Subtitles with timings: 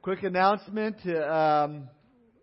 [0.00, 1.04] Quick announcement.
[1.08, 1.88] Um,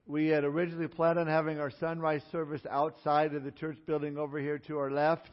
[0.06, 4.40] we had originally planned on having our sunrise service outside of the church building over
[4.40, 5.32] here to our left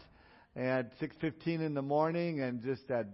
[0.55, 3.13] at 6:15 in the morning, and just had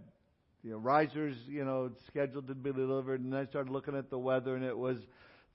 [0.63, 3.23] you know risers, you know, scheduled to be delivered.
[3.23, 4.99] And I started looking at the weather, and it was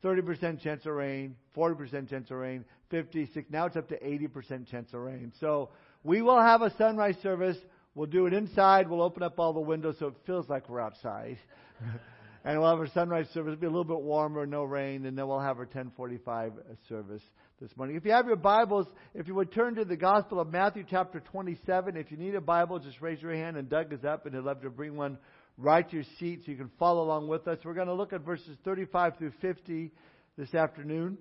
[0.04, 3.50] 30% chance of rain, 40% chance of rain, 56.
[3.50, 5.32] Now it's up to 80% chance of rain.
[5.40, 5.70] So
[6.04, 7.58] we will have a sunrise service.
[7.96, 8.90] We'll do it inside.
[8.90, 11.38] We'll open up all the windows so it feels like we're outside.
[12.44, 13.54] and we'll have our sunrise service.
[13.54, 16.54] It'll be a little bit warmer, no rain, and then we'll have our 1045
[16.90, 17.22] service
[17.62, 17.96] this morning.
[17.96, 21.22] If you have your Bibles, if you would turn to the Gospel of Matthew chapter
[21.22, 21.96] 27.
[21.96, 24.44] If you need a Bible, just raise your hand and Doug is up and he'll
[24.44, 25.18] love to bring one
[25.90, 27.60] to your seat so you can follow along with us.
[27.64, 29.92] We're going to look at verses 35 through 50
[30.38, 31.18] this afternoon.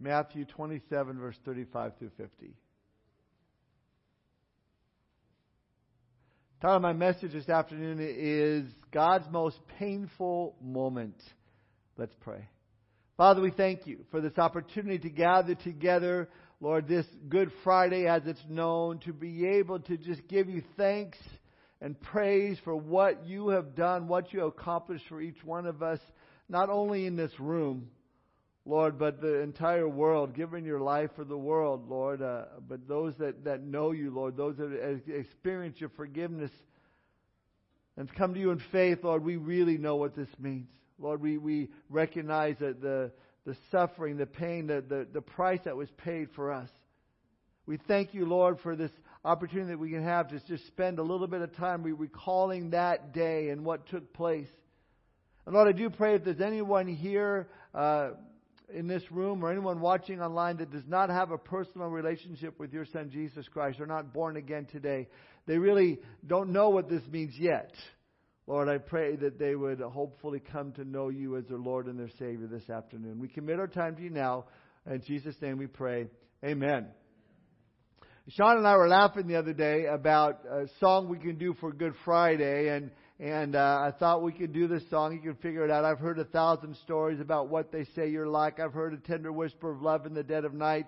[0.00, 2.54] Matthew 27, verse 35 through 50.
[6.60, 11.14] Title of my message this afternoon is God's most painful moment.
[12.02, 12.48] Let's pray.
[13.16, 16.28] Father, we thank you for this opportunity to gather together,
[16.60, 21.16] Lord, this Good Friday as it's known, to be able to just give you thanks
[21.80, 26.00] and praise for what you have done, what you accomplished for each one of us,
[26.48, 27.88] not only in this room,
[28.66, 33.14] Lord, but the entire world, giving your life for the world, Lord, uh, but those
[33.18, 36.50] that, that know you, Lord, those that experience your forgiveness
[37.96, 40.66] and come to you in faith, Lord, we really know what this means.
[40.98, 43.10] Lord, we, we recognize that the,
[43.46, 46.68] the suffering, the pain, the, the, the price that was paid for us.
[47.66, 48.90] We thank you, Lord, for this
[49.24, 53.12] opportunity that we can have to just spend a little bit of time recalling that
[53.12, 54.48] day and what took place.
[55.46, 58.10] And Lord, I do pray if there's anyone here, uh,
[58.74, 62.72] in this room or anyone watching online that does not have a personal relationship with
[62.72, 65.08] your Son Jesus Christ or not born again today,
[65.46, 67.72] they really don't know what this means yet.
[68.46, 71.98] Lord, I pray that they would hopefully come to know you as their Lord and
[71.98, 73.20] their Savior this afternoon.
[73.20, 74.46] We commit our time to you now.
[74.90, 76.08] In Jesus' name we pray.
[76.44, 76.88] Amen.
[78.30, 81.72] Sean and I were laughing the other day about a song we can do for
[81.72, 82.90] Good Friday, and
[83.22, 85.12] and uh, I thought we could do this song.
[85.12, 85.84] You can figure it out.
[85.84, 88.58] I've heard a thousand stories about what they say you're like.
[88.58, 90.86] I've heard a tender whisper of love in the dead of night.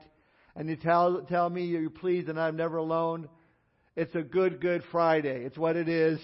[0.56, 3.28] And you tell, tell me you're pleased and I'm never alone.
[3.94, 5.44] It's a good, good Friday.
[5.44, 6.19] It's what it is.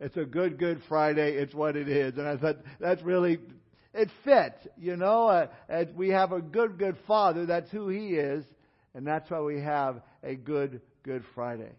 [0.00, 1.34] It's a good, good Friday.
[1.34, 2.16] It's what it is.
[2.16, 3.38] And I thought that's really,
[3.92, 5.28] it fits, you know.
[5.28, 7.44] Uh, as we have a good, good Father.
[7.44, 8.44] That's who He is.
[8.94, 11.70] And that's why we have a good, good Friday.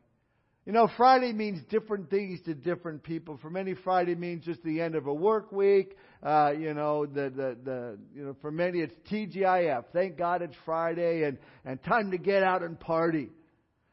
[0.65, 3.39] You know, Friday means different things to different people.
[3.41, 5.97] For many, Friday means just the end of a work week.
[6.21, 9.85] Uh, you know, the, the, the, you know, for many it's TGIF.
[9.91, 13.31] Thank God it's Friday and, and time to get out and party.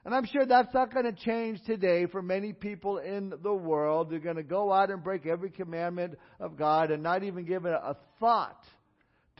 [0.04, 4.10] And I'm sure that's not going to change today for many people in the world.
[4.10, 7.66] They're going to go out and break every commandment of God and not even give
[7.66, 8.62] a thought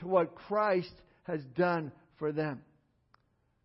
[0.01, 0.93] to what Christ
[1.25, 2.63] has done for them.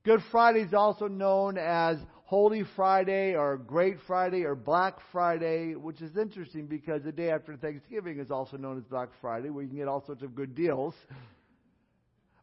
[0.04, 6.02] Good Friday is also known as Holy Friday or Great Friday or Black Friday, which
[6.02, 9.70] is interesting because the day after Thanksgiving is also known as Black Friday, where you
[9.70, 10.94] can get all sorts of good deals.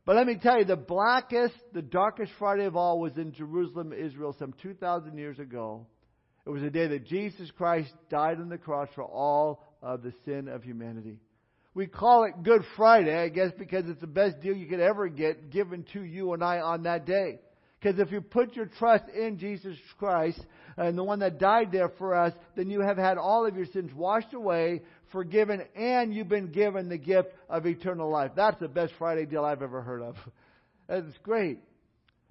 [0.05, 3.93] But let me tell you, the blackest, the darkest Friday of all was in Jerusalem,
[3.93, 5.87] Israel, some 2,000 years ago.
[6.47, 10.13] It was the day that Jesus Christ died on the cross for all of the
[10.25, 11.19] sin of humanity.
[11.75, 15.09] We call it Good Friday, I guess, because it's the best deal you could ever
[15.09, 17.39] get given to you and I on that day.
[17.81, 20.45] Because if you put your trust in Jesus Christ
[20.77, 23.65] and the one that died there for us, then you have had all of your
[23.67, 24.83] sins washed away,
[25.13, 28.33] forgiven, and you've been given the gift of eternal life.
[28.37, 30.17] That's the best Friday deal I've ever heard of.
[30.89, 31.59] That's great.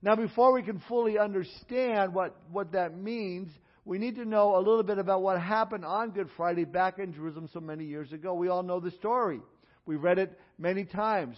[0.02, 3.50] Now, before we can fully understand what, what that means,
[3.86, 7.12] we need to know a little bit about what happened on Good Friday back in
[7.12, 8.36] Jerusalem so many years ago.
[8.36, 9.40] We all know the story.
[9.88, 11.38] We read it many times.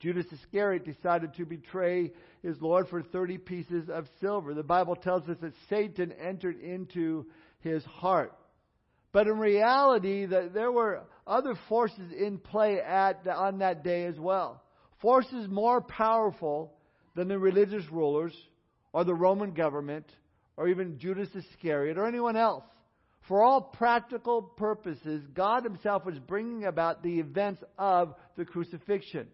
[0.00, 2.12] Judas Iscariot decided to betray
[2.42, 4.54] his Lord for 30 pieces of silver.
[4.54, 7.26] The Bible tells us that Satan entered into
[7.60, 8.34] his heart.
[9.12, 14.18] But in reality, that there were other forces in play at, on that day as
[14.18, 14.62] well.
[15.00, 16.74] Forces more powerful
[17.14, 18.34] than the religious rulers
[18.92, 20.06] or the Roman government
[20.56, 22.64] or even Judas Iscariot or anyone else.
[23.28, 29.28] For all practical purposes, God Himself was bringing about the events of the crucifixion.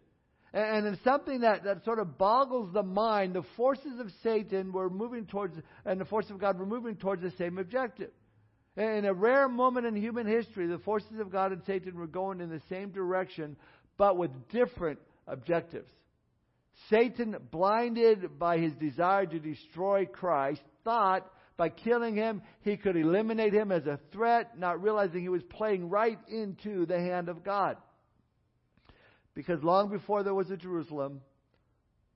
[0.52, 3.34] And it's something that, that sort of boggles the mind.
[3.34, 7.22] The forces of Satan were moving towards, and the forces of God were moving towards
[7.22, 8.10] the same objective.
[8.76, 12.40] In a rare moment in human history, the forces of God and Satan were going
[12.40, 13.56] in the same direction,
[13.96, 15.90] but with different objectives.
[16.88, 23.52] Satan, blinded by his desire to destroy Christ, thought by killing him he could eliminate
[23.52, 27.76] him as a threat, not realizing he was playing right into the hand of God.
[29.38, 31.20] Because long before there was a Jerusalem,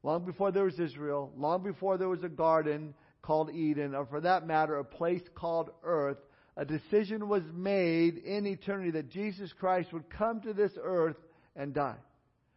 [0.03, 4.21] long before there was Israel, long before there was a garden called Eden, or for
[4.23, 6.17] that matter, a place called earth,
[6.57, 11.15] a decision was made in eternity that Jesus Christ would come to this earth
[11.55, 11.99] and die.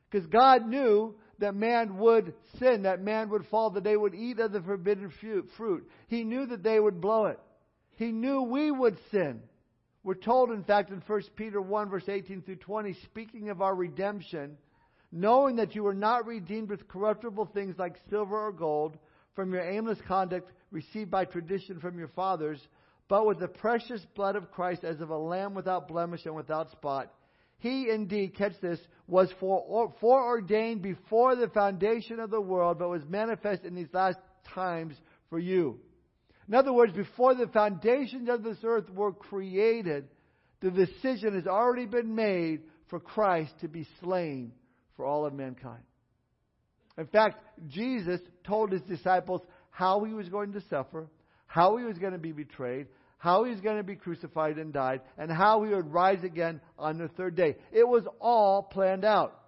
[0.09, 4.39] Because God knew that man would sin, that man would fall, that they would eat
[4.39, 5.13] of the forbidden
[5.55, 5.87] fruit.
[6.07, 7.39] He knew that they would blow it.
[7.97, 9.43] He knew we would sin.
[10.05, 13.73] We're told, in fact, in 1 Peter 1, verse 18 through 20, speaking of our
[13.73, 14.55] redemption,
[15.11, 18.99] knowing that you were not redeemed with corruptible things like silver or gold
[19.33, 22.59] from your aimless conduct received by tradition from your fathers,
[23.07, 26.69] but with the precious blood of Christ as of a lamb without blemish and without
[26.69, 27.11] spot.
[27.57, 33.63] He indeed, catch this, was foreordained before the foundation of the world, but was manifest
[33.63, 34.19] in these last
[34.53, 34.93] times
[35.31, 35.79] for you
[36.47, 40.07] in other words, before the foundations of this earth were created,
[40.61, 44.51] the decision has already been made for Christ to be slain
[44.95, 45.81] for all of mankind.
[46.97, 51.07] In fact, Jesus told his disciples how he was going to suffer,
[51.47, 52.87] how he was going to be betrayed,
[53.17, 56.61] how he was going to be crucified and died, and how he would rise again
[56.77, 57.55] on the third day.
[57.71, 59.41] It was all planned out.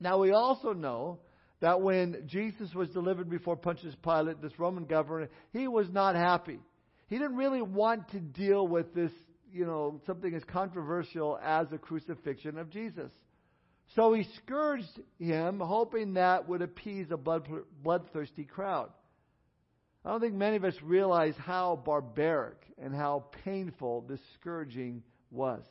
[0.00, 1.18] Now, we also know
[1.60, 6.58] that when Jesus was delivered before Pontius Pilate, this Roman governor, he was not happy.
[7.08, 9.10] He didn't really want to deal with this,
[9.52, 13.10] you know, something as controversial as the crucifixion of Jesus.
[13.96, 17.48] So he scourged him, hoping that would appease a blood,
[17.82, 18.90] bloodthirsty crowd.
[20.04, 25.62] I don't think many of us realize how barbaric and how painful this scourging was.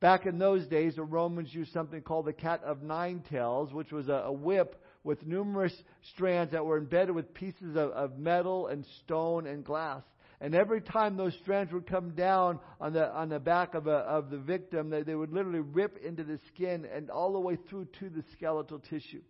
[0.00, 3.92] Back in those days, the Romans used something called the cat of nine tails, which
[3.92, 5.72] was a, a whip with numerous
[6.12, 10.02] strands that were embedded with pieces of, of metal and stone and glass.
[10.40, 13.90] And every time those strands would come down on the on the back of a,
[13.90, 17.56] of the victim, they, they would literally rip into the skin and all the way
[17.70, 19.22] through to the skeletal tissue.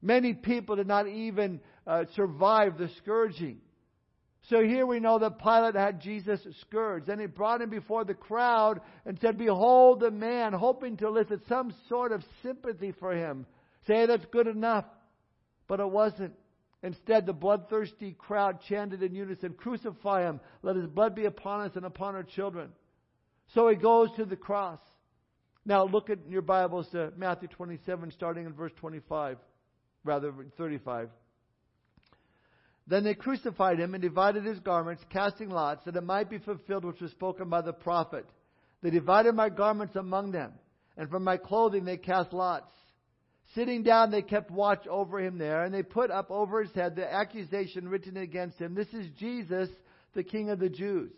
[0.00, 3.58] Many people did not even uh, survive the scourging.
[4.48, 7.06] So here we know that Pilate had Jesus scourged.
[7.06, 11.40] Then he brought him before the crowd and said, Behold the man, hoping to elicit
[11.48, 13.46] some sort of sympathy for him
[13.86, 14.84] say that's good enough.
[15.68, 16.34] But it wasn't.
[16.82, 20.40] Instead, the bloodthirsty crowd chanted in unison, Crucify him!
[20.62, 22.70] Let his blood be upon us and upon our children.
[23.54, 24.80] So he goes to the cross.
[25.64, 29.38] Now look at your Bibles to Matthew 27, starting in verse 25,
[30.04, 31.08] rather 35.
[32.88, 36.84] Then they crucified him and divided his garments, casting lots, that it might be fulfilled
[36.84, 38.26] which was spoken by the prophet.
[38.82, 40.52] They divided my garments among them,
[40.96, 42.72] and from my clothing they cast lots.
[43.54, 46.96] Sitting down, they kept watch over him there, and they put up over his head
[46.96, 49.68] the accusation written against him This is Jesus,
[50.14, 51.12] the King of the Jews.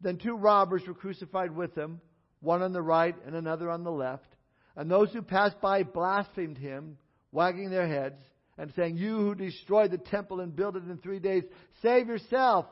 [0.00, 2.00] Then two robbers were crucified with him,
[2.40, 4.26] one on the right and another on the left.
[4.74, 6.96] And those who passed by blasphemed him,
[7.32, 8.20] wagging their heads,
[8.58, 11.44] and saying, You who destroyed the temple and built it in three days,
[11.82, 12.66] save yourself.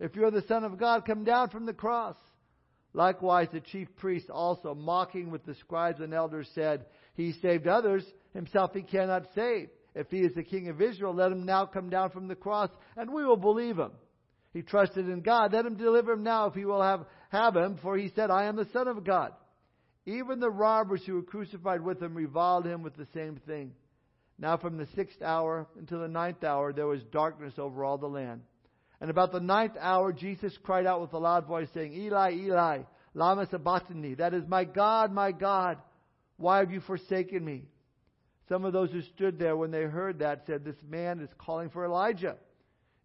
[0.00, 2.16] If you're the Son of God, come down from the cross.
[2.94, 8.04] Likewise, the chief priests also, mocking with the scribes and elders, said, He saved others
[8.34, 9.68] himself he cannot save.
[9.94, 12.70] If he is the king of Israel, let him now come down from the cross,
[12.96, 13.90] and we will believe him.
[14.52, 15.52] He trusted in God.
[15.52, 18.44] Let him deliver him now if he will have, have him, for he said, I
[18.44, 19.32] am the Son of God.
[20.06, 23.72] Even the robbers who were crucified with him reviled him with the same thing.
[24.38, 28.06] Now from the sixth hour until the ninth hour there was darkness over all the
[28.08, 28.40] land.
[29.00, 32.78] And about the ninth hour Jesus cried out with a loud voice, saying, Eli, Eli,
[33.14, 34.14] lama sabachthani.
[34.14, 35.78] That is, my God, my God,
[36.40, 37.64] why have you forsaken me?
[38.48, 41.70] Some of those who stood there when they heard that said, This man is calling
[41.70, 42.36] for Elijah.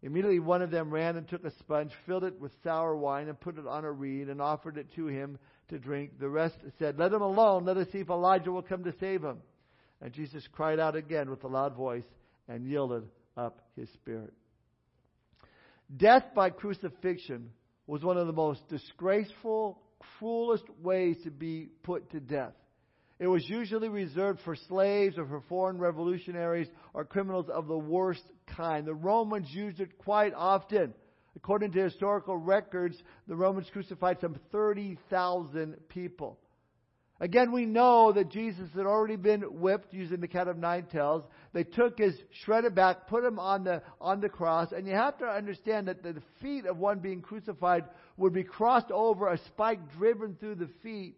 [0.02, 3.40] Immediately one of them ran and took a sponge, filled it with sour wine, and
[3.40, 5.38] put it on a reed, and offered it to him
[5.68, 6.20] to drink.
[6.20, 7.66] The rest said, Let him alone.
[7.66, 9.40] Let us see if Elijah will come to save him.
[10.02, 12.04] And Jesus cried out again with a loud voice
[12.48, 13.04] and yielded
[13.36, 14.34] up his spirit.
[15.96, 17.52] Death by crucifixion
[17.86, 19.80] was one of the most disgraceful,
[20.20, 22.54] cruelest ways to be put to death.
[23.18, 28.24] It was usually reserved for slaves or for foreign revolutionaries or criminals of the worst
[28.48, 28.86] kind.
[28.86, 30.94] The Romans used it quite often.
[31.38, 36.40] According to historical records, the Romans crucified some 30,000 people.
[37.22, 41.24] Again, we know that Jesus had already been whipped using the cat of nine tails.
[41.54, 45.18] They took his shredded back, put him on the, on the cross, and you have
[45.20, 47.86] to understand that the feet of one being crucified
[48.18, 51.16] would be crossed over, a spike driven through the feet,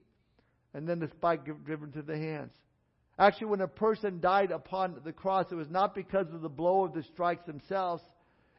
[0.74, 2.54] and then the spike driven to the hands.
[3.20, 6.86] Actually, when a person died upon the cross, it was not because of the blow
[6.86, 8.04] of the strikes themselves.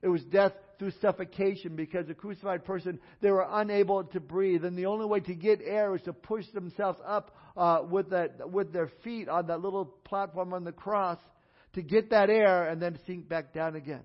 [0.02, 4.64] It was death through suffocation because the crucified person, they were unable to breathe.
[4.64, 8.50] And the only way to get air was to push themselves up uh, with, that,
[8.50, 11.18] with their feet on that little platform on the cross
[11.74, 14.02] to get that air and then sink back down again.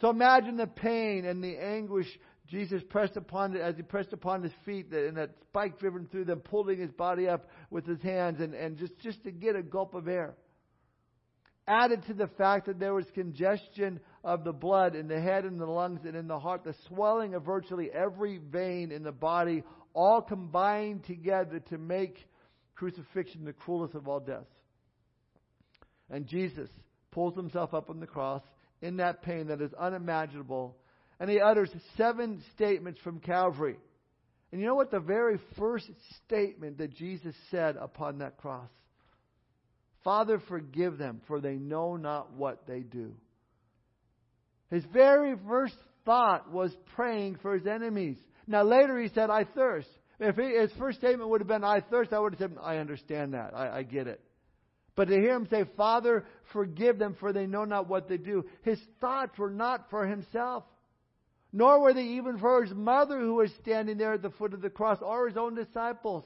[0.00, 2.06] So imagine the pain and the anguish
[2.48, 6.24] Jesus pressed upon it as he pressed upon his feet and that spike driven through
[6.24, 9.62] them, pulling his body up with his hands and, and just, just to get a
[9.62, 10.34] gulp of air.
[11.66, 15.60] Added to the fact that there was congestion of the blood in the head and
[15.60, 19.62] the lungs and in the heart, the swelling of virtually every vein in the body,
[19.92, 22.26] all combined together to make
[22.74, 24.46] crucifixion the cruelest of all deaths.
[26.08, 26.70] And Jesus
[27.10, 28.42] pulls himself up on the cross
[28.80, 30.76] in that pain that is unimaginable
[31.20, 33.76] and he utters seven statements from Calvary.
[34.50, 35.90] And you know what the very first
[36.24, 38.70] statement that Jesus said upon that cross?
[40.04, 43.14] Father, forgive them, for they know not what they do.
[44.70, 48.16] His very first thought was praying for his enemies.
[48.46, 49.88] Now later he said, I thirst.
[50.20, 52.76] If he, his first statement would have been, I thirst, I would have said, I
[52.78, 53.54] understand that.
[53.54, 54.20] I, I get it.
[54.96, 58.44] But to hear him say, Father, forgive them, for they know not what they do,
[58.62, 60.64] his thoughts were not for himself.
[61.52, 64.60] Nor were they even for his mother who was standing there at the foot of
[64.60, 66.24] the cross or his own disciples.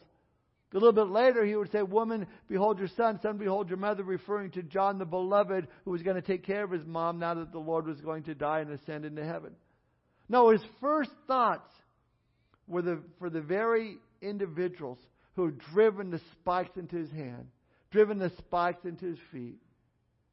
[0.73, 3.21] A little bit later, he would say, Woman, behold your son.
[3.21, 6.65] Son, behold your mother, referring to John the beloved, who was going to take care
[6.65, 9.53] of his mom now that the Lord was going to die and ascend into heaven.
[10.29, 11.69] No, his first thoughts
[12.67, 14.99] were the, for the very individuals
[15.37, 17.49] who had driven the spikes into his hand,
[17.91, 19.59] driven the spikes into his feet,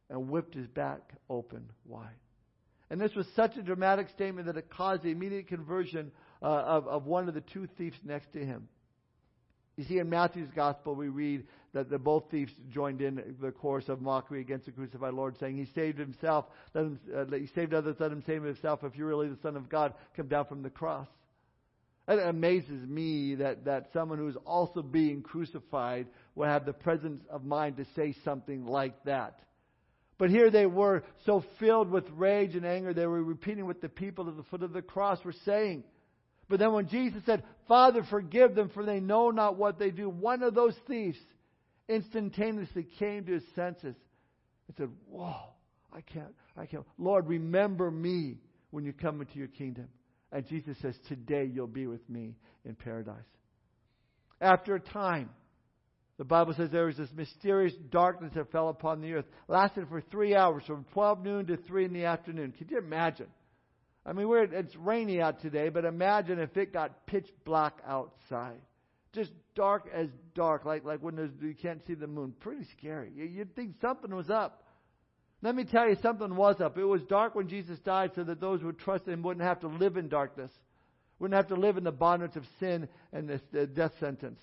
[0.10, 2.08] and whipped his back open wide.
[2.90, 6.88] And this was such a dramatic statement that it caused the immediate conversion uh, of,
[6.88, 8.68] of one of the two thieves next to him.
[9.78, 13.88] You see, in Matthew's gospel, we read that the both thieves joined in the chorus
[13.88, 17.74] of mockery against the crucified Lord, saying, He saved himself, let him, uh, he saved
[17.74, 18.84] others, let him save himself.
[18.84, 21.08] If you're really the Son of God, come down from the cross.
[22.10, 27.22] It amazes me that, that someone who is also being crucified would have the presence
[27.30, 29.40] of mind to say something like that.
[30.20, 33.90] But here they were so filled with rage and anger, they were repeating what the
[33.90, 35.86] people at the foot of the cross were saying.
[36.50, 40.10] But then when Jesus said, Father, forgive them, for they know not what they do,
[40.10, 41.18] one of those thieves
[41.88, 43.96] instantaneously came to his senses
[44.68, 45.54] and said, Whoa,
[45.94, 46.86] I can't, I can't.
[46.98, 48.40] Lord, remember me
[48.72, 49.88] when you come into your kingdom.
[50.34, 52.36] And Jesus says, Today you'll be with me
[52.66, 53.16] in paradise.
[54.42, 55.30] After a time,
[56.20, 60.02] the Bible says there was this mysterious darkness that fell upon the earth, lasted for
[60.02, 62.52] three hours, from 12 noon to 3 in the afternoon.
[62.52, 63.28] Can you imagine?
[64.06, 68.60] I mean, it's rainy out today, but imagine if it got pitch black outside.
[69.14, 72.34] Just dark as dark, like, like when you can't see the moon.
[72.42, 73.12] Pretty scary.
[73.16, 74.64] You'd think something was up.
[75.42, 76.78] Let me tell you, something was up.
[76.78, 79.68] It was dark when Jesus died so that those who trust him wouldn't have to
[79.68, 80.52] live in darkness,
[81.18, 84.42] wouldn't have to live in the bondage of sin and the death sentence.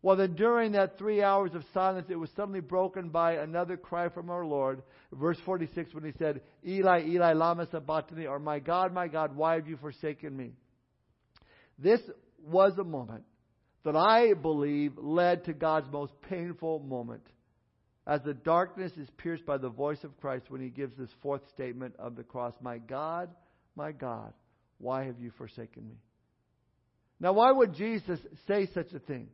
[0.00, 4.08] Well, then during that three hours of silence, it was suddenly broken by another cry
[4.08, 4.82] from our Lord.
[5.12, 9.54] Verse 46, when he said, Eli, Eli, lama sabachthani, or my God, my God, why
[9.54, 10.52] have you forsaken me?
[11.78, 12.00] This
[12.46, 13.24] was a moment
[13.84, 17.26] that I believe led to God's most painful moment.
[18.06, 21.42] As the darkness is pierced by the voice of Christ when he gives this fourth
[21.52, 23.30] statement of the cross, My God,
[23.76, 24.32] my God,
[24.78, 25.96] why have you forsaken me?
[27.20, 29.28] Now, why would Jesus say such a thing?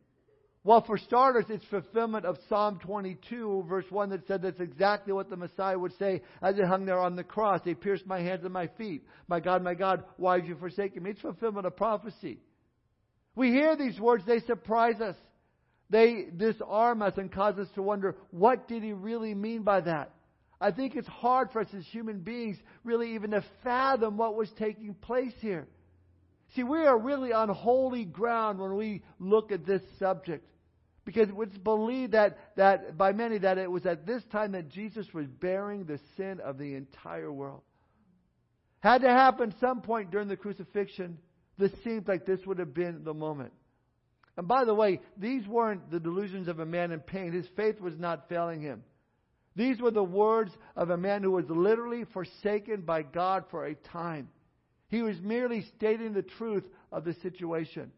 [0.67, 5.29] Well, for starters, it's fulfillment of Psalm 22, verse 1, that said that's exactly what
[5.29, 7.61] the Messiah would say as he hung there on the cross.
[7.63, 9.05] They pierced my hands and my feet.
[9.29, 11.11] My God, my God, why have you forsaken me?
[11.11, 12.39] It's fulfillment of prophecy.
[13.37, 15.17] We hear these words, they surprise us.
[15.91, 20.13] They disarm us and cause us to wonder, what did he really mean by that?
[20.63, 24.49] I think it's hard for us as human beings really even to fathom what was
[24.59, 25.69] taking place here.
[26.57, 30.47] See, we are really on holy ground when we look at this subject.
[31.05, 34.71] Because it was believed that, that by many that it was at this time that
[34.71, 37.63] Jesus was bearing the sin of the entire world.
[38.81, 41.19] Had to happen some point during the crucifixion.
[41.59, 43.53] This seems like this would have been the moment.
[44.37, 47.33] And by the way, these weren't the delusions of a man in pain.
[47.33, 48.83] His faith was not failing him.
[49.57, 53.75] These were the words of a man who was literally forsaken by God for a
[53.75, 54.29] time.
[54.89, 57.93] He was merely stating the truth of the situation.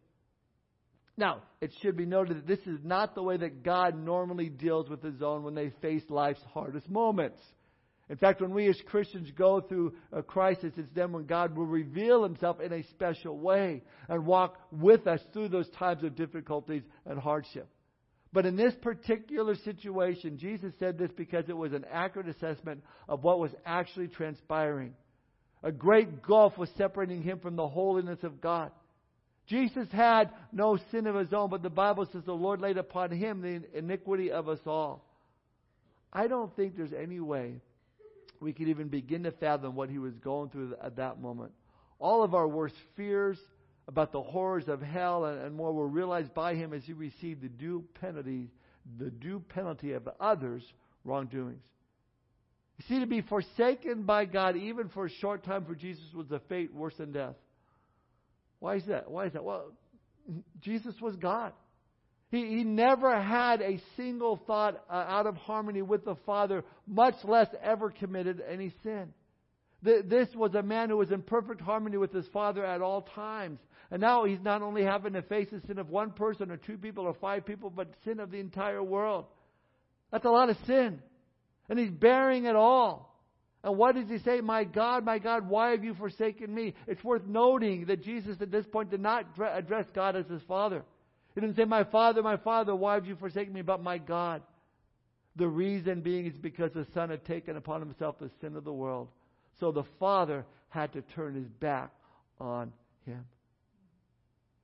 [1.16, 4.88] Now, it should be noted that this is not the way that God normally deals
[4.88, 7.40] with His own when they face life's hardest moments.
[8.08, 11.66] In fact, when we as Christians go through a crisis, it's then when God will
[11.66, 16.82] reveal Himself in a special way and walk with us through those times of difficulties
[17.06, 17.68] and hardship.
[18.32, 23.24] But in this particular situation, Jesus said this because it was an accurate assessment of
[23.24, 24.94] what was actually transpiring.
[25.62, 28.70] A great gulf was separating him from the holiness of God.
[29.46, 33.10] Jesus had no sin of his own, but the Bible says the Lord laid upon
[33.12, 35.04] him the iniquity of us all.
[36.12, 37.60] I don't think there's any way
[38.40, 41.52] we could even begin to fathom what he was going through at that moment.
[41.98, 43.38] All of our worst fears
[43.88, 47.42] about the horrors of hell and, and more were realized by him as he received
[47.42, 48.50] the due penalty,
[48.98, 50.64] the due penalty of others'
[51.04, 51.62] wrongdoings.
[52.78, 56.30] You see, to be forsaken by God, even for a short time for Jesus, was
[56.30, 57.36] a fate worse than death.
[58.60, 59.10] Why is that?
[59.10, 59.44] Why is that?
[59.44, 59.72] Well,
[60.60, 61.52] Jesus was God.
[62.30, 67.14] He, he never had a single thought uh, out of harmony with the Father, much
[67.24, 69.12] less ever committed any sin.
[69.82, 73.60] this was a man who was in perfect harmony with his Father at all times.
[73.90, 76.76] And now he's not only having to face the sin of one person or two
[76.76, 79.26] people or five people, but sin of the entire world.
[80.10, 81.00] That's a lot of sin.
[81.68, 83.15] And he's bearing it all.
[83.66, 84.40] And what does he say?
[84.40, 86.72] My God, my God, why have you forsaken me?
[86.86, 90.84] It's worth noting that Jesus at this point did not address God as his Father.
[91.34, 93.62] He didn't say, My Father, my Father, why have you forsaken me?
[93.62, 94.42] But my God.
[95.34, 98.72] The reason being is because the Son had taken upon himself the sin of the
[98.72, 99.08] world.
[99.58, 101.90] So the Father had to turn his back
[102.38, 102.72] on
[103.04, 103.24] him.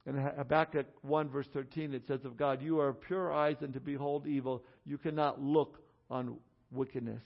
[0.06, 3.80] In Habakkuk 1 verse 13 it says of God, You are pure eyes and to
[3.80, 4.62] behold evil.
[4.86, 6.36] You cannot look on
[6.70, 7.24] wickedness.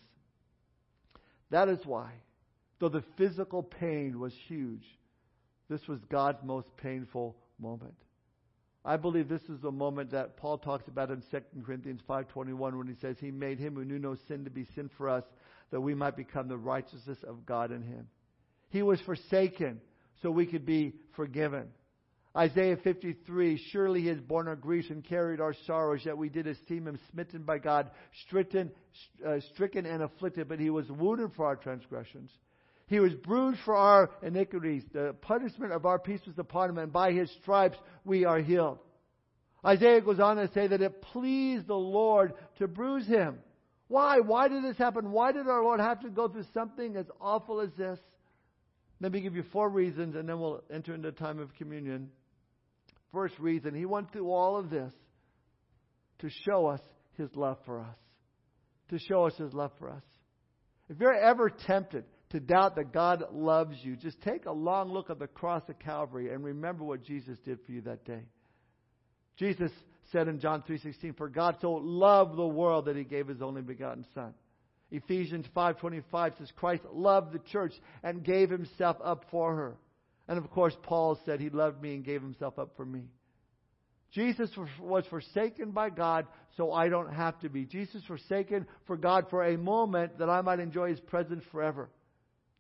[1.51, 2.11] That is why,
[2.79, 4.85] though the physical pain was huge,
[5.69, 7.95] this was God's most painful moment.
[8.85, 12.87] I believe this is the moment that Paul talks about in 2 Corinthians 5:21 when
[12.87, 15.25] he says he made him who knew no sin to be sin for us
[15.71, 18.09] that we might become the righteousness of God in him.
[18.69, 19.81] He was forsaken
[20.23, 21.69] so we could be forgiven.
[22.37, 26.47] Isaiah 53, surely he has borne our griefs and carried our sorrows, yet we did
[26.47, 27.91] esteem him smitten by God,
[28.27, 28.71] stricken,
[29.27, 32.31] uh, stricken and afflicted, but he was wounded for our transgressions.
[32.89, 34.85] He was bruised for our iniquities.
[34.93, 38.79] The punishment of our peace was upon him, and by his stripes we are healed.
[39.65, 43.39] Isaiah goes on to say that it pleased the Lord to bruise him.
[43.89, 44.21] Why?
[44.21, 45.11] Why did this happen?
[45.11, 47.99] Why did our Lord have to go through something as awful as this?
[49.01, 52.11] Let me give you four reasons, and then we'll enter into time of communion.
[53.17, 54.93] First reason, he went through all of this
[56.19, 56.83] to show us
[57.17, 57.97] his love for us.
[58.91, 60.03] To show us his love for us.
[60.91, 65.09] If you're ever tempted to doubt that God loves you, just take a long look
[65.09, 68.21] at the cross of Calvary and remember what Jesus did for you that day.
[69.39, 69.73] Jesus
[70.13, 73.63] said in John 3:16, "For God so loved the world that he gave his only
[73.63, 74.35] begotten son."
[74.91, 79.79] Ephesians 5:25 says Christ loved the church and gave himself up for her.
[80.29, 83.05] And of course, Paul said he loved me and gave himself up for me.
[84.13, 87.65] Jesus was forsaken by God, so I don't have to be.
[87.65, 91.91] Jesus forsaken for God for a moment that I might enjoy his presence forever.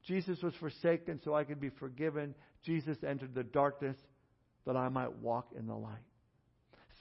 [0.05, 2.35] Jesus was forsaken so I could be forgiven.
[2.65, 3.97] Jesus entered the darkness
[4.67, 6.03] that I might walk in the light.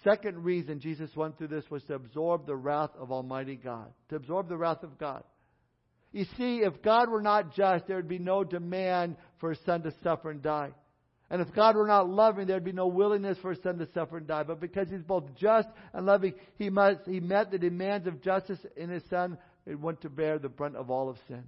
[0.04, 3.91] Second reason Jesus went through this was to absorb the wrath of Almighty God.
[4.10, 5.23] To absorb the wrath of God.
[6.15, 9.84] You see, if God were not just, there would be no demand for a son
[9.84, 10.71] to suffer and die.
[11.30, 13.88] And if God were not loving, there would be no willingness for a son to
[13.93, 14.43] suffer and die.
[14.43, 18.60] But because he's both just and loving, he must he met the demands of justice
[18.78, 21.43] in his son and went to bear the brunt of all of sin.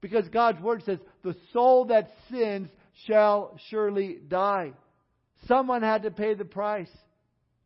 [0.00, 2.68] Because God's word says, the soul that sins
[3.08, 4.74] shall surely die.
[5.48, 6.92] Someone had to pay the price.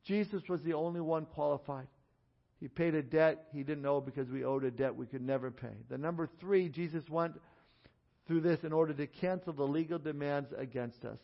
[0.06, 1.88] Jesus was the only one qualified.
[2.60, 5.50] He paid a debt he didn't owe because we owed a debt we could never
[5.50, 5.74] pay.
[5.88, 7.34] The number three, Jesus went
[8.26, 11.18] through this in order to cancel the legal demands against us.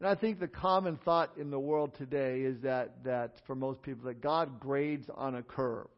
[0.00, 3.82] And I think the common thought in the world today is that, that for most
[3.82, 5.88] people, that God grades on a curve.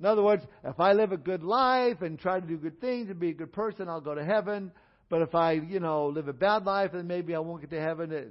[0.00, 3.08] In other words, if I live a good life and try to do good things
[3.08, 4.70] and be a good person, I'll go to heaven.
[5.08, 7.80] But if I, you know, live a bad life, then maybe I won't get to
[7.80, 8.30] heaven.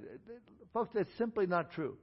[0.71, 1.97] Folks, that's simply not true.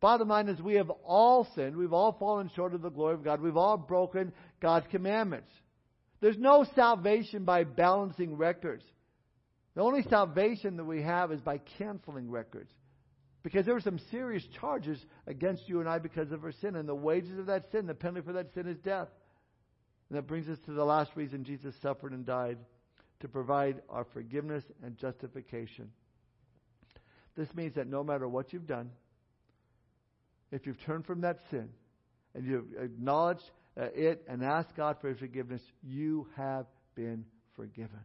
[0.00, 1.76] Bottom line is we have all sinned.
[1.76, 3.40] We've all fallen short of the glory of God.
[3.40, 5.50] We've all broken God's commandments.
[6.20, 8.84] There's no salvation by balancing records.
[9.74, 12.70] The only salvation that we have is by canceling records.
[13.42, 16.76] Because there were some serious charges against you and I because of our sin.
[16.76, 19.08] And the wages of that sin, the penalty for that sin is death.
[20.08, 22.58] And that brings us to the last reason Jesus suffered and died
[23.20, 25.90] to provide our forgiveness and justification.
[27.36, 28.90] This means that no matter what you've done,
[30.50, 31.68] if you've turned from that sin
[32.34, 38.00] and you've acknowledged uh, it and asked God for His forgiveness, you have been forgiven.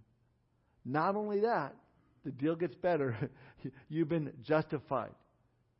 [0.85, 1.75] Not only that,
[2.23, 3.29] the deal gets better.
[3.89, 5.11] You've been justified.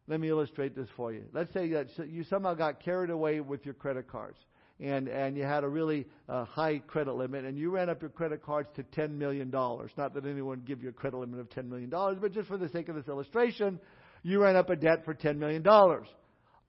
[0.07, 1.23] Let me illustrate this for you.
[1.33, 4.37] Let's say that you somehow got carried away with your credit cards
[4.79, 8.09] and, and you had a really uh, high credit limit and you ran up your
[8.09, 9.49] credit cards to $10 million.
[9.49, 12.57] Not that anyone would give you a credit limit of $10 million, but just for
[12.57, 13.79] the sake of this illustration,
[14.23, 15.63] you ran up a debt for $10 million.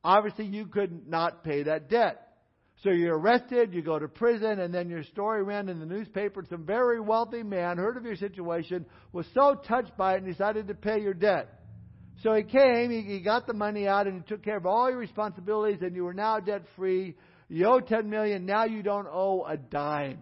[0.05, 2.21] Obviously, you could not pay that debt.
[2.83, 6.45] So you're arrested, you go to prison, and then your story ran in the newspaper.
[6.51, 10.69] Some very wealthy man heard of your situation, was so touched by it, and decided
[10.69, 11.49] to pay your debt.
[12.23, 14.99] So he came, he, got the money out, and he took care of all your
[14.99, 17.17] responsibilities, and you were now debt free.
[17.49, 20.19] You owe ten million, now you don't owe a dime.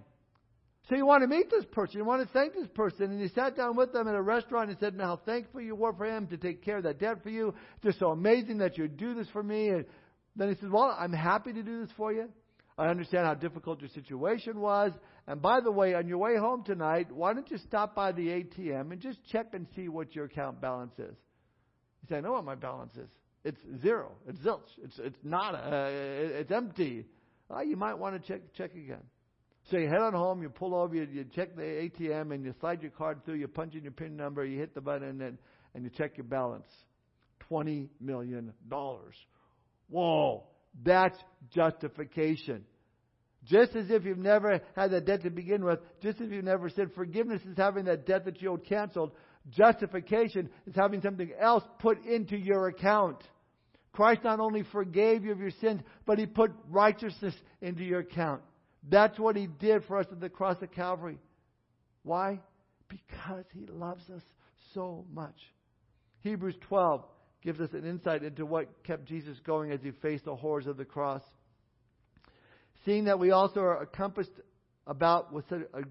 [0.88, 3.28] So you want to meet this person, you want to thank this person, and you
[3.28, 6.26] sat down with them at a restaurant and said, "How thankful you were for him
[6.28, 7.54] to take care of that debt for you.
[7.76, 9.84] It's just so amazing that you do this for me." And
[10.34, 12.28] then he says, "Well, I'm happy to do this for you."
[12.76, 14.92] I understand how difficult your situation was.
[15.26, 18.28] And by the way, on your way home tonight, why don't you stop by the
[18.28, 21.14] ATM and just check and see what your account balance is?
[22.00, 23.08] He said, I know what my balance is.
[23.44, 24.12] It's zero.
[24.26, 24.60] It's zilch.
[24.82, 25.54] It's it's not.
[25.54, 27.06] Uh, it's empty.
[27.50, 29.02] Oh, you might want to check check again.
[29.70, 30.42] So you head on home.
[30.42, 30.94] You pull over.
[30.94, 33.34] You, you check the ATM and you slide your card through.
[33.34, 34.44] You punch in your PIN number.
[34.44, 35.38] You hit the button and
[35.74, 36.66] and you check your balance.
[37.40, 39.14] Twenty million dollars.
[39.88, 40.44] Whoa!
[40.84, 41.16] That's
[41.54, 42.64] justification.
[43.44, 46.68] Just as if you've never had that debt to begin with, just as you've never
[46.68, 49.10] said forgiveness is having that debt that you owed canceled,
[49.50, 53.18] justification is having something else put into your account.
[53.92, 58.42] Christ not only forgave you of your sins, but He put righteousness into your account.
[58.88, 61.18] That's what He did for us at the cross of Calvary.
[62.02, 62.40] Why?
[62.88, 64.22] Because He loves us
[64.74, 65.36] so much.
[66.20, 67.04] Hebrews 12
[67.42, 70.76] gives us an insight into what kept Jesus going as He faced the horrors of
[70.76, 71.22] the cross.
[72.84, 74.32] Seeing that we also are encompassed
[74.86, 75.44] about with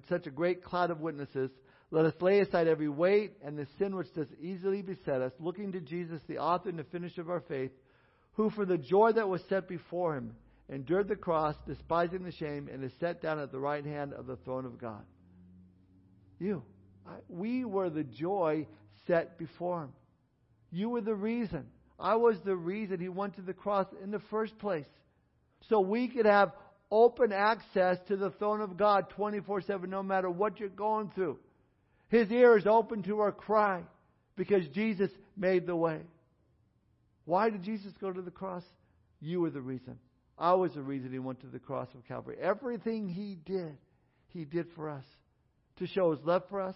[0.09, 1.49] such a great cloud of witnesses,
[1.91, 5.71] let us lay aside every weight and the sin which does easily beset us, looking
[5.73, 7.71] to Jesus, the author and the finisher of our faith,
[8.33, 10.33] who for the joy that was set before him
[10.71, 14.25] endured the cross, despising the shame, and is set down at the right hand of
[14.25, 15.03] the throne of God.
[16.39, 16.63] You.
[17.27, 18.67] We were the joy
[19.05, 19.91] set before him.
[20.71, 21.65] You were the reason.
[21.99, 24.85] I was the reason he went to the cross in the first place.
[25.69, 26.53] So we could have
[26.89, 31.37] open access to the throne of God 24 7, no matter what you're going through.
[32.07, 33.83] His ear is open to our cry
[34.35, 35.99] because Jesus made the way.
[37.25, 38.63] Why did Jesus go to the cross?
[39.19, 39.97] You were the reason.
[40.41, 42.35] I was the reason he went to the cross of Calvary.
[42.41, 43.77] Everything he did,
[44.29, 45.05] he did for us.
[45.77, 46.75] To show his love for us,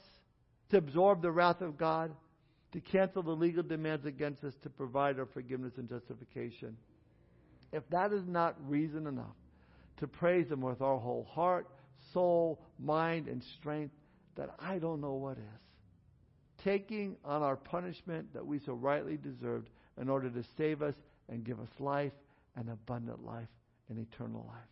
[0.70, 2.12] to absorb the wrath of God,
[2.74, 6.78] to cancel the legal demands against us, to provide our forgiveness and justification.
[7.74, 9.36] If that is not reason enough
[9.98, 11.68] to praise Him with our whole heart,
[12.14, 13.96] soul, mind, and strength,
[14.36, 16.64] that I don't know what is.
[16.64, 20.96] Taking on our punishment that we so rightly deserved in order to save us
[21.30, 22.14] and give us life
[22.56, 23.48] and abundant life
[23.90, 24.68] and eternal life.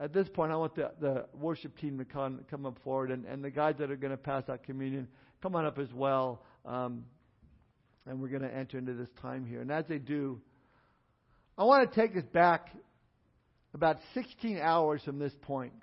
[0.00, 3.26] At this point, I want the, the worship team to come, come up forward, and,
[3.26, 5.08] and the guys that are going to pass out communion,
[5.42, 6.42] come on up as well.
[6.64, 7.04] Um,
[8.06, 9.60] and we're going to enter into this time here.
[9.60, 10.40] And as they do,
[11.58, 12.70] I want to take us back
[13.74, 15.74] about 16 hours from this point.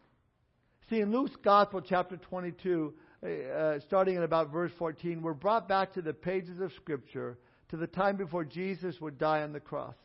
[0.90, 5.94] See, in Luke's Gospel, chapter 22, uh, starting at about verse 14, we're brought back
[5.94, 7.38] to the pages of Scripture
[7.70, 9.96] to the time before Jesus would die on the cross.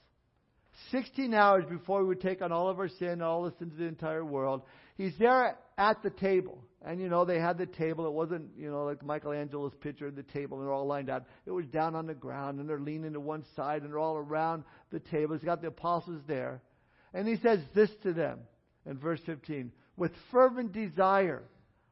[0.90, 3.78] 16 hours before he would take on all of our sin, all the sins of
[3.78, 4.62] the entire world.
[4.96, 6.62] He's there at the table.
[6.84, 8.06] And, you know, they had the table.
[8.06, 11.24] It wasn't, you know, like Michelangelo's picture of the table and they're all lined out.
[11.46, 14.16] It was down on the ground and they're leaning to one side and they're all
[14.16, 15.34] around the table.
[15.34, 16.60] He's got the apostles there.
[17.14, 18.40] And he says this to them
[18.86, 21.44] in verse 15 With fervent desire,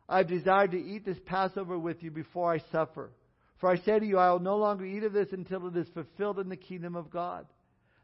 [0.09, 3.13] I've desired to eat this Passover with you before I suffer.
[3.59, 5.87] For I say to you, I will no longer eat of this until it is
[5.91, 7.47] fulfilled in the kingdom of God.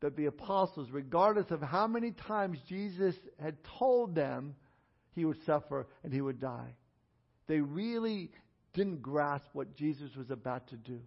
[0.00, 4.54] that the apostles, regardless of how many times Jesus had told them
[5.14, 6.74] he would suffer and he would die,
[7.46, 8.30] they really
[8.74, 11.00] didn't grasp what Jesus was about to do.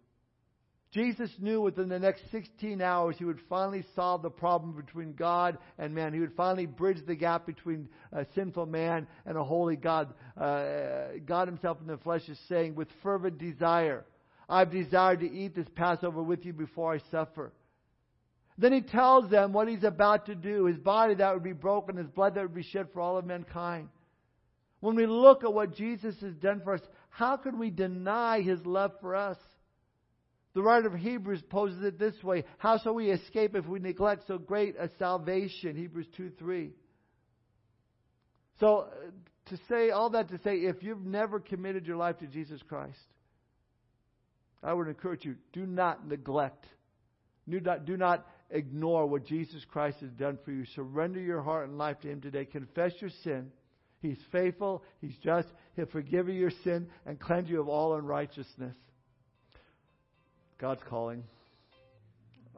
[0.92, 5.60] Jesus knew within the next 16 hours he would finally solve the problem between God
[5.78, 6.14] and man.
[6.14, 10.12] He would finally bridge the gap between a sinful man and a holy God.
[10.36, 14.04] Uh, God himself in the flesh is saying, with fervent desire,
[14.50, 17.54] I've desired to eat this Passover with you before I suffer.
[18.60, 21.96] Then he tells them what he's about to do his body that would be broken,
[21.96, 23.88] his blood that would be shed for all of mankind.
[24.82, 28.66] When we look at what Jesus has done for us, how could we deny his
[28.66, 29.38] love for us?
[30.56, 34.28] The writer of Hebrews poses it this way How shall we escape if we neglect
[34.28, 35.78] so great a salvation?
[35.78, 36.72] Hebrews 2 3.
[38.60, 39.12] So, uh,
[39.52, 42.98] to say all that to say, if you've never committed your life to Jesus Christ,
[44.62, 46.66] I would encourage you do not neglect,
[47.48, 50.66] do not, do not ignore what Jesus Christ has done for you.
[50.76, 52.46] Surrender your heart and life to Him today.
[52.46, 53.52] Confess your sin.
[54.02, 58.76] He's faithful, He's just, He'll forgive you your sin and cleanse you of all unrighteousness.
[60.58, 61.24] God's calling.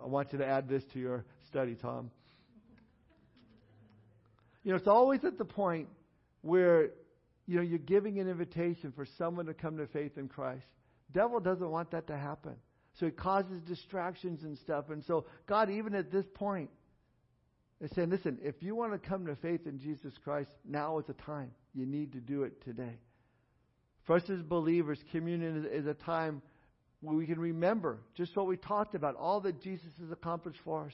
[0.01, 2.11] I want you to add this to your study, Tom.
[4.63, 5.87] You know, it's always at the point
[6.41, 6.89] where,
[7.47, 10.65] you know, you're giving an invitation for someone to come to faith in Christ.
[11.11, 12.55] Devil doesn't want that to happen.
[12.99, 14.89] So it causes distractions and stuff.
[14.89, 16.69] And so God, even at this point,
[17.79, 21.05] is saying, listen, if you want to come to faith in Jesus Christ, now is
[21.05, 21.51] the time.
[21.73, 22.97] You need to do it today.
[24.05, 26.41] For us as believers, communion is, is a time
[27.01, 30.85] where we can remember just what we talked about, all that Jesus has accomplished for
[30.85, 30.93] us.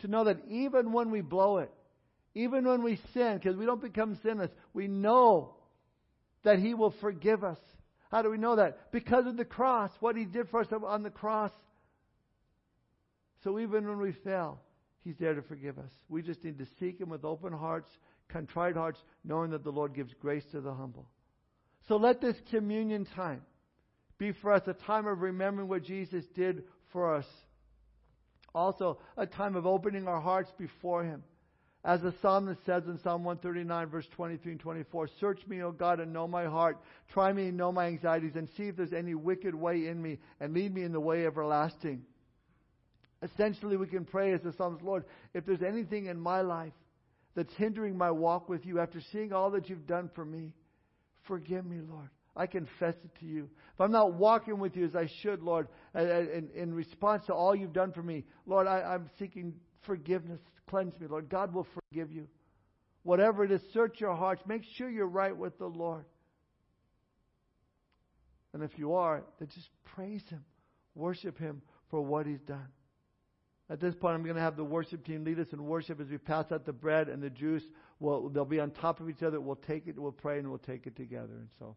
[0.00, 1.70] To know that even when we blow it,
[2.34, 5.54] even when we sin, because we don't become sinless, we know
[6.44, 7.58] that He will forgive us.
[8.12, 8.92] How do we know that?
[8.92, 11.50] Because of the cross, what He did for us on the cross.
[13.42, 14.60] So even when we fail,
[15.02, 15.90] He's there to forgive us.
[16.10, 17.90] We just need to seek Him with open hearts,
[18.28, 21.08] contrite hearts, knowing that the Lord gives grace to the humble.
[21.88, 23.40] So let this communion time
[24.18, 27.26] be for us a time of remembering what Jesus did for us.
[28.54, 31.24] Also, a time of opening our hearts before Him.
[31.84, 35.98] As the psalmist says in Psalm 139, verse 23 and 24, Search me, O God,
[35.98, 36.78] and know my heart.
[37.12, 40.18] Try me and know my anxieties, and see if there's any wicked way in me,
[40.38, 42.02] and lead me in the way everlasting.
[43.22, 46.72] Essentially, we can pray as the psalmist, Lord, if there's anything in my life
[47.34, 50.52] that's hindering my walk with you after seeing all that you've done for me,
[51.26, 52.10] forgive me, Lord.
[52.36, 53.48] I confess it to you.
[53.74, 57.54] If I'm not walking with you as I should, Lord, in, in response to all
[57.54, 60.40] you've done for me, Lord, I, I'm seeking forgiveness.
[60.68, 61.28] Cleanse me, Lord.
[61.28, 62.28] God will forgive you.
[63.02, 64.42] Whatever it is, search your hearts.
[64.46, 66.04] Make sure you're right with the Lord.
[68.54, 70.44] And if you are, then just praise Him.
[70.94, 72.68] Worship Him for what He's done.
[73.70, 76.08] At this point, I'm going to have the worship team lead us in worship as
[76.08, 77.62] we pass out the bread and the juice.
[78.00, 79.40] We'll, they'll be on top of each other.
[79.40, 81.32] We'll take it, we'll pray, and we'll take it together.
[81.32, 81.76] And so.